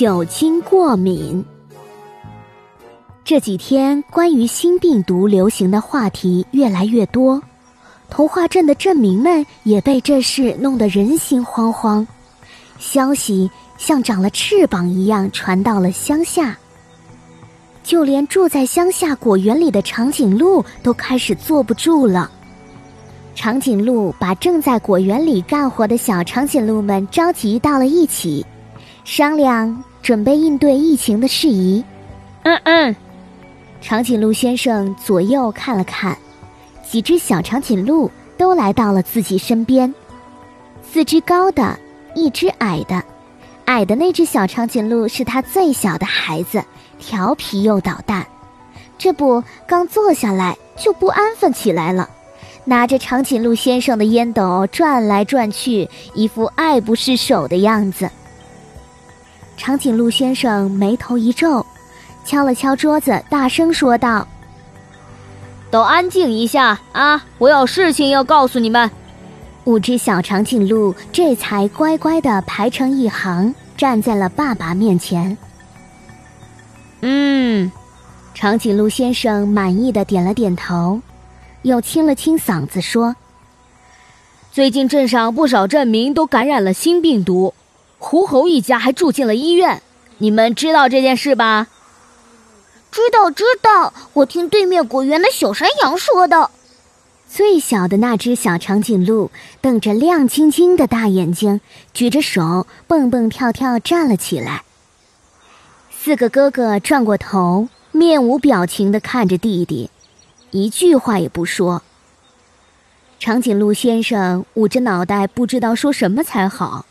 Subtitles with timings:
[0.00, 1.44] 酒精过敏。
[3.22, 7.38] 这几天关于新病毒流行的话题越来越多，
[8.08, 12.06] 童话镇的镇民们也被这事弄得人心惶惶。
[12.78, 16.56] 消息像长了翅膀一样传到了乡下，
[17.84, 22.30] 就连住在乡下果园里的长颈鹿都开始坐不住了。
[23.34, 28.46] 长颈鹿把正在果园里干活的小长颈鹿们召集到了一起，
[29.04, 31.84] 商量准备应对疫情的事宜。
[32.42, 32.96] 嗯嗯，
[33.80, 36.16] 长颈鹿先生左右看了看，
[36.88, 39.92] 几只小长颈鹿都来到了自己身边，
[40.82, 41.78] 四只高的，
[42.14, 43.02] 一只矮的。
[43.66, 46.64] 矮的那只小长颈鹿是他最小的孩子，
[46.98, 48.26] 调皮又捣蛋。
[48.98, 52.10] 这不，刚坐下来就不安分起来了。
[52.64, 58.10] 拿着长颈鹿先生的烟斗转来转去，一副爱不释手的样子。
[59.60, 61.64] 长颈鹿先生眉头一皱，
[62.24, 64.26] 敲了敲桌子，大声说道
[65.70, 67.22] ：“都安静一下啊！
[67.36, 68.90] 我有事情要告诉你们。”
[69.64, 75.36] 五只小长颈鹿这才乖乖的排成一行，站在了爸爸面前。
[77.02, 77.70] 嗯，
[78.32, 80.98] 长颈鹿先生满意的点了点头。
[81.60, 83.14] 又清了清嗓子说
[84.50, 87.52] ：“最近镇上不少镇民都感染了新病毒，
[88.00, 89.82] 狐猴一家还住进了医院。
[90.18, 91.68] 你们知道这件事吧
[92.90, 93.94] ？”“知道，知道。
[94.14, 96.50] 我听对面果园的小山羊说的。”
[97.30, 101.60] 最小的那只小长颈鹿瞪着亮晶晶的大眼睛，
[101.94, 104.64] 举着手蹦蹦跳跳站了起来。
[105.96, 109.90] 四个哥哥转过头，面无表情的看着弟弟。
[110.50, 111.82] 一句话也不说。
[113.20, 116.86] 长颈鹿先生捂着脑袋，不知道说什么才好。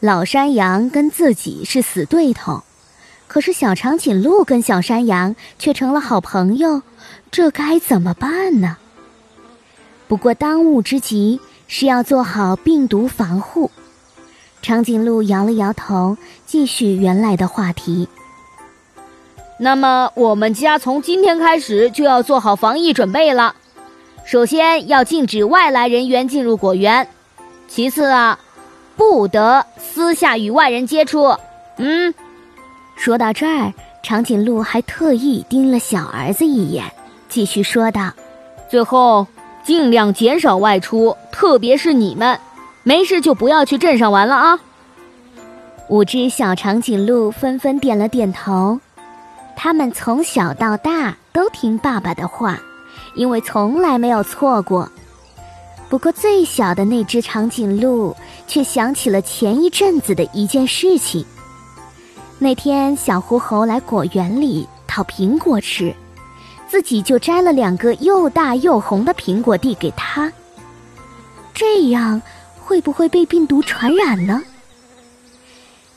[0.00, 2.62] 老山羊跟自己是死对头，
[3.26, 6.82] 可是小长颈鹿跟小山羊却成了好朋友，
[7.30, 8.76] 这该怎么办呢？
[10.06, 13.70] 不过当务之急是要做好病毒防护。
[14.62, 18.08] 长颈鹿摇了摇头，继续原来的话题。
[19.58, 23.54] 那么，我们家从今天开始就要做好防疫准备了。
[24.24, 27.08] 首先要禁止外来人员进入果园，
[27.68, 28.38] 其次啊，
[28.96, 31.36] 不得私下与外人接触。
[31.76, 32.12] 嗯，
[32.96, 36.84] 说到这儿，长颈鹿还特意盯了小儿子一眼，
[37.28, 38.10] 继续说道
[38.70, 39.26] ：“最后，
[39.62, 42.38] 尽量减少外出，特别是你们，
[42.82, 44.58] 没事就不要去镇上玩了啊。”
[45.88, 48.80] 五只小长颈鹿纷纷点了点头。
[49.54, 52.58] 他们从小到大都听爸爸的话，
[53.14, 54.90] 因为从来没有错过。
[55.88, 58.14] 不过最小的那只长颈鹿
[58.46, 61.24] 却想起了前一阵子的一件事情。
[62.38, 65.94] 那天小狐猴来果园里讨苹果吃，
[66.68, 70.32] 自己就摘了两个又大又红的苹果递给他。
[71.54, 72.20] 这样
[72.60, 74.42] 会不会被病毒传染呢？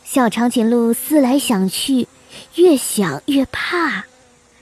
[0.06, 2.08] 小长颈鹿思来想去。
[2.56, 4.06] 越想越怕，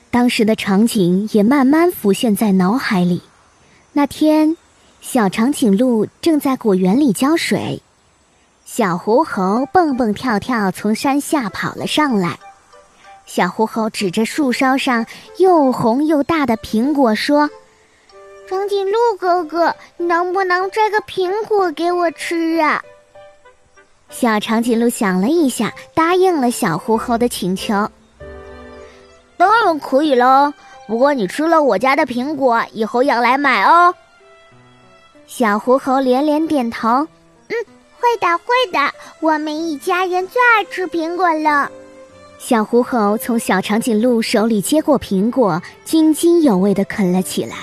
[0.09, 3.21] 当时的场景也慢慢浮现在脑海里。
[3.91, 4.55] 那天，
[5.01, 7.81] 小长颈鹿正在果园里浇水，
[8.65, 12.37] 小狐猴蹦蹦跳跳从山下跑了上来。
[13.25, 15.05] 小狐猴指着树梢上
[15.37, 17.49] 又红又大的苹果说
[18.49, 22.83] ：“长颈鹿哥哥，能不能摘个苹果给我吃啊？”
[24.09, 27.89] 小长颈鹿想了一下，答应了小狐猴的请求。
[29.37, 30.53] 当然可以喽，
[30.87, 33.93] 不过你吃了我家的苹果，以后要来买哦。
[35.27, 36.87] 小狐猴连连点头
[37.49, 37.55] ：“嗯，
[37.99, 38.79] 会的，会的，
[39.19, 41.69] 我们一家人最爱吃苹果了。”
[42.39, 47.55] 小狐猴从小长颈鹿手里接过苹果，津津有味地啃了起来。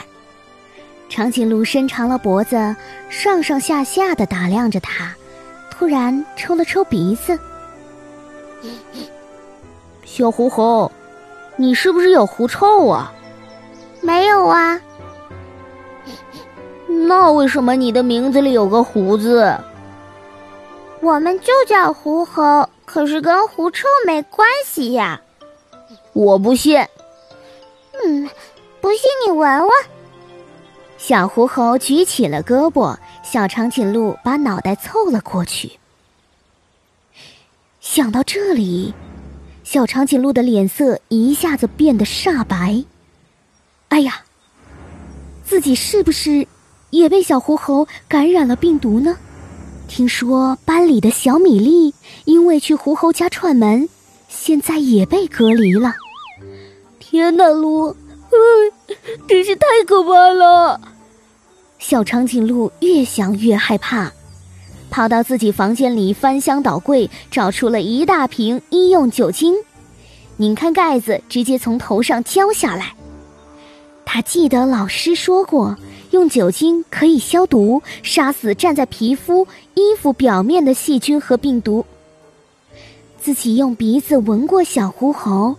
[1.08, 2.76] 长颈鹿伸长了脖子，
[3.08, 5.14] 上上下下地打量着它。
[5.70, 7.38] 突然抽了抽鼻子，
[10.04, 10.92] 小狐猴，
[11.56, 13.12] 你是不是有狐臭啊？
[14.02, 14.78] 没有啊。
[17.06, 19.56] 那为什么你的名字里有个狐字？
[21.00, 25.20] 我们就叫狐猴，可是跟狐臭没关系呀。
[26.12, 26.78] 我不信。
[28.04, 28.28] 嗯，
[28.80, 29.70] 不信你闻闻。
[30.96, 32.96] 小狐猴举起了胳膊。
[33.22, 35.78] 小长颈鹿把脑袋凑了过去。
[37.80, 38.94] 想到这里，
[39.64, 42.84] 小长颈鹿的脸色一下子变得煞白。
[43.88, 44.22] 哎呀，
[45.44, 46.46] 自己是不是
[46.94, 49.16] 也被小狐猴感染了病毒呢？
[49.88, 51.92] 听说班里的小米粒
[52.24, 53.88] 因为去狐猴家串门，
[54.28, 55.92] 现在也被隔离了。
[57.00, 57.94] 天哪，鹿，
[59.28, 60.80] 真是太可怕了！
[61.78, 64.10] 小长颈鹿越想越害怕，
[64.88, 69.54] 跑到自己房间里翻箱倒柜，找出了一大瓶医用酒精，
[70.36, 72.94] 拧开盖子，直接从头上浇下来。
[74.06, 75.76] 他记得老师说过，
[76.14, 81.84] 用酒精可以消毒，杀死站在皮肤、衣服表面的细菌和病毒。
[83.20, 85.56] 自己用鼻子闻过小狐猴，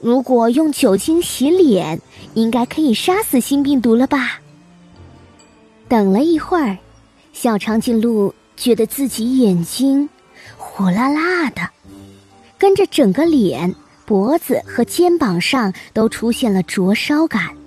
[0.00, 2.00] 如果用酒精洗脸，
[2.32, 4.40] 应该可以杀死新病毒了吧？
[5.88, 6.78] 等了一会儿，
[7.34, 10.08] 小长颈鹿觉得自己眼睛
[10.56, 11.68] 火辣辣的，
[12.56, 13.74] 跟着整个脸、
[14.06, 17.57] 脖子和肩膀上都出现了灼烧感。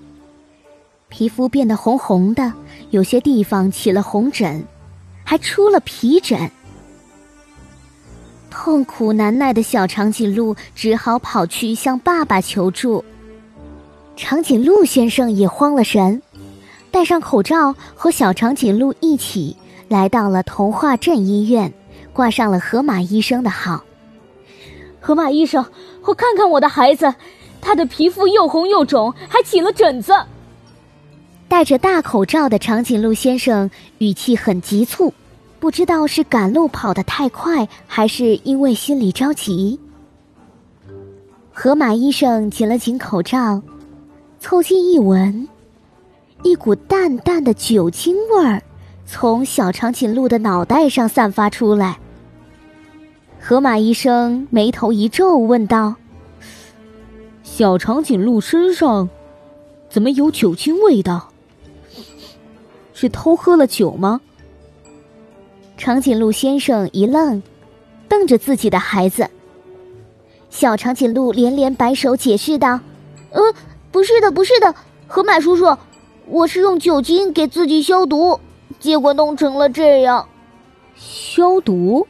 [1.12, 2.52] 皮肤变得红红的，
[2.90, 4.66] 有些地方起了红疹，
[5.25, 6.50] 还出了皮疹。
[8.50, 13.04] 痛苦难耐的小长颈鹿只好跑去向爸爸求助。
[14.16, 16.22] 长颈鹿先生也慌了神，
[16.92, 19.56] 戴上口罩，和小长颈鹿一起
[19.90, 21.72] 来到了童话镇医院，
[22.13, 23.84] 挂上了河马医生的号。
[25.02, 25.66] 河马医生，
[26.04, 27.13] 我看看我的孩子，
[27.60, 30.13] 他的皮肤又红又肿，还起了疹子。
[31.51, 35.13] 戴着大口罩的长颈鹿先生语气很急促，
[35.59, 39.77] 不知道是赶路跑得太快，还是因为心里着急。
[41.51, 43.62] 河马医生紧了紧口罩，
[44.39, 45.45] 凑近一闻，
[46.42, 48.63] 一股淡淡的酒精味儿
[49.06, 52.00] 从小长颈鹿的脑袋上散发出来。
[53.42, 55.95] 河马医生眉头一皱，问道
[57.44, 59.09] ：“小长颈鹿身上
[59.89, 61.27] 怎么有酒精味道？”
[62.93, 64.21] 是偷喝了酒吗？
[65.77, 67.41] 长颈鹿先生一愣，
[68.07, 69.29] 瞪着自己的孩子。
[70.49, 72.79] 小长颈鹿连连摆手解释道
[73.31, 73.41] ：“呃，
[73.91, 74.75] 不是的，不是的，
[75.07, 75.77] 河马叔叔，
[76.27, 78.39] 我是用酒精给自己消毒，
[78.79, 80.27] 结果弄成了这样。”
[80.95, 82.05] 消毒？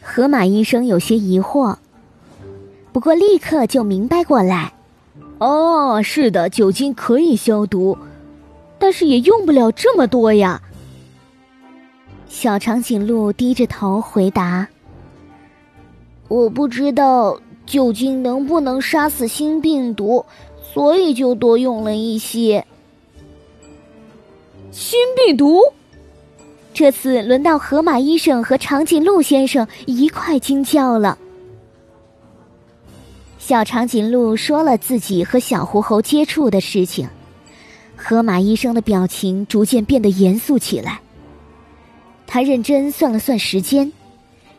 [0.00, 1.76] 河马医生有些疑惑，
[2.92, 4.72] 不过立刻就明白过来
[5.38, 7.98] ：“哦，是的，酒精可以消毒。”
[8.84, 10.60] 但是也用不了这么多呀。
[12.28, 14.68] 小长颈鹿低着头回答
[16.28, 20.22] ：“我不知道酒精能不能杀死新病毒，
[20.74, 22.62] 所以就多用了一些。”
[24.70, 25.62] 新病毒？
[26.74, 31.16] 这次轮到河马医生和长颈鹿先生一块惊叫了。
[33.38, 37.08] 小长颈鹿说了自己和小狐猴接触的事情。
[38.06, 41.00] 河马医生的表情逐渐变得严肃起来。
[42.26, 43.90] 他认真算了算时间，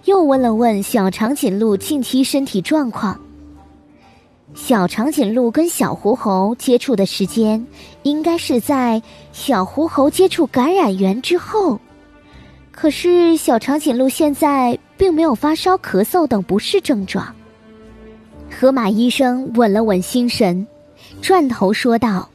[0.06, 3.22] 又问了问小长颈鹿近期身体状况。
[4.56, 7.64] 小长颈鹿跟小狐猴接触的时间，
[8.02, 9.00] 应该是在
[9.32, 11.80] 小狐猴接触感染源之后。
[12.72, 17.24] 可是小长颈鹿现在并没有发烧、咳嗽等不适症状。
[18.50, 20.66] 河马医生稳了稳心神，
[21.22, 22.28] 转头说道。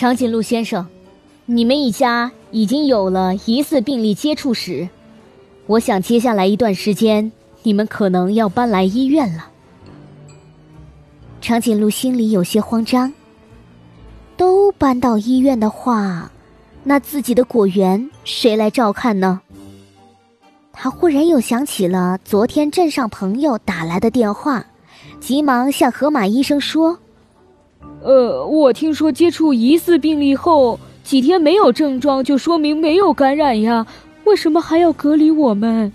[0.00, 0.86] 长颈鹿先生，
[1.44, 4.88] 你们一家已经有了疑似病例接触史，
[5.66, 7.30] 我想接下来一段时间
[7.62, 9.50] 你们可能要搬来医院了。
[11.42, 13.12] 长颈鹿心里有些慌张。
[14.38, 16.32] 都搬到医院的话，
[16.82, 19.42] 那自己的果园谁来照看呢？
[20.72, 24.64] 他忽然又想起了昨天镇上朋友打来的电话，
[25.20, 26.98] 急忙向河马医生说。
[28.02, 33.86] 呃，我听说接触疑似病例后几天没有症状，就说明没有感染呀？
[34.24, 35.92] 为什么还要隔离我们？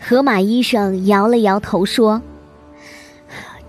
[0.00, 2.22] 河马医生摇了摇头说：“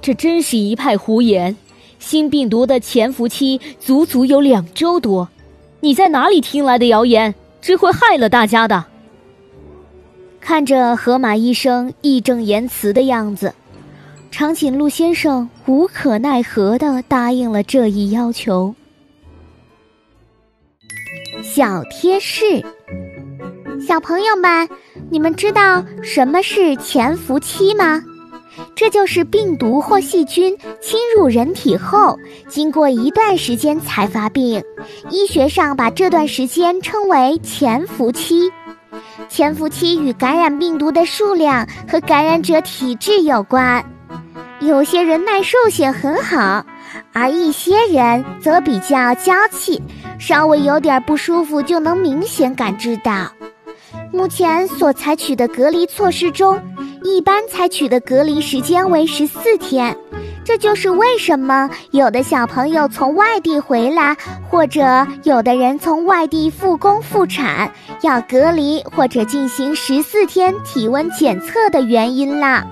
[0.02, 1.56] 这真是一派胡言！
[2.00, 5.30] 新病毒的潜伏期足足有两周多，
[5.80, 7.34] 你在哪里听来的谣言？
[7.62, 8.86] 只会害了大家的。”
[10.40, 13.54] 看着河马医生义正言辞的样子。
[14.38, 18.76] 长颈鹿先生无可奈何的答应了这一要求。
[21.42, 22.64] 小贴士：
[23.82, 24.70] 小朋友们，
[25.10, 28.04] 你们知道什么是潜伏期吗？
[28.76, 32.16] 这就是病毒或细菌侵入人体后，
[32.48, 34.64] 经过一段时间才发病。
[35.10, 38.52] 医学上把这段时间称为潜伏期。
[39.28, 43.84] 潜伏期与感染病毒的数量和感染者体质有关。
[44.60, 46.66] 有些人耐受性很好，
[47.14, 49.82] 而一些人则比较娇气，
[50.18, 53.28] 稍微有点不舒服就能明显感知到。
[54.12, 56.60] 目前所采取的隔离措施中，
[57.04, 59.96] 一般采取的隔离时间为十四天。
[60.44, 64.16] 这就是为什么有的小朋友从外地回来，
[64.50, 67.70] 或者有的人从外地复工复产，
[68.02, 72.66] 要隔离或者进行十四天体温检测的原因啦。